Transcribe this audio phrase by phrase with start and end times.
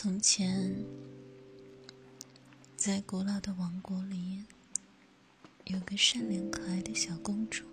[0.00, 0.76] 从前，
[2.76, 4.44] 在古老的王国里，
[5.64, 7.64] 有个善良可爱的小公主。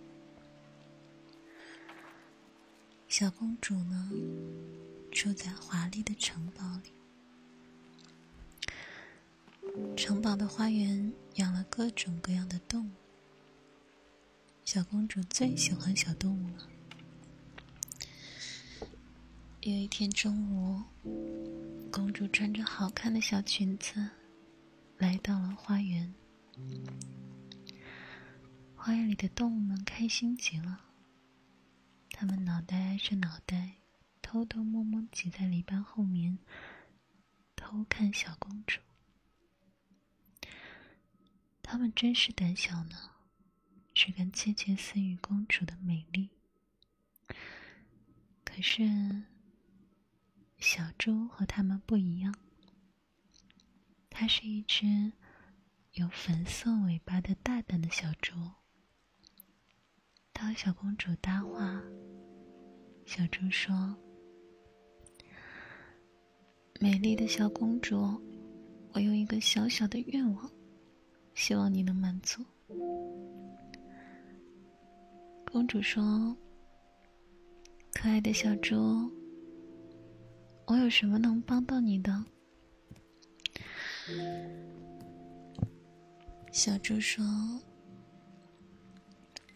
[3.07, 4.11] 小公主呢，
[5.11, 6.91] 住在华丽的城堡里。
[9.95, 12.91] 城堡的花园养了各种各样的动物。
[14.63, 16.67] 小公主最喜欢小动物了。
[19.61, 20.81] 有一天中午，
[21.95, 24.09] 公主穿着好看的小裙子，
[24.97, 26.13] 来到了花园。
[28.75, 30.81] 花园里的动物们开心极了，
[32.09, 33.77] 他们脑袋挨着脑袋，
[34.21, 36.37] 偷偷摸摸挤在篱笆后面，
[37.55, 38.81] 偷看小公主。
[41.63, 43.11] 他们真是胆小呢，
[43.93, 46.29] 只敢窃窃私语公主的美丽。
[48.43, 49.23] 可是。
[50.65, 52.33] 小猪和它们不一样，
[54.09, 55.13] 它是一只
[55.93, 58.33] 有粉色尾巴的大胆的小猪。
[60.33, 61.79] 它和小公主搭话，
[63.05, 63.95] 小猪说
[66.81, 68.19] ：“美丽的小公主，
[68.93, 70.51] 我有一个小小的愿望，
[71.35, 72.43] 希望你能满足。”
[75.45, 76.35] 公主说
[77.93, 78.75] ：“可爱的小猪。”
[80.67, 82.25] 我有什么能帮到你的？
[86.51, 87.23] 小猪说：“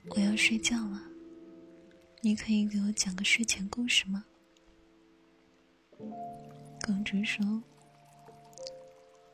[0.09, 1.01] 我要睡觉了，
[2.21, 4.25] 你可以给我讲个睡前故事吗？”
[6.85, 7.63] 公主说：“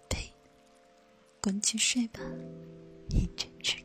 [0.09, 0.31] 呸，
[1.41, 2.19] 滚去睡吧，
[3.09, 3.77] 你这只